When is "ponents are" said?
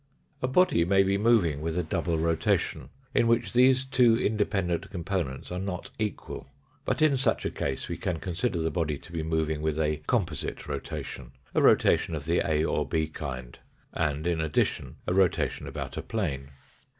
5.03-5.59